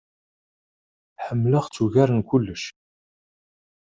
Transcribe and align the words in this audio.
Ḥemleɣ-tt 1.25 1.83
ugar 1.83 2.09
n 2.13 2.21
kullec. 2.29 2.63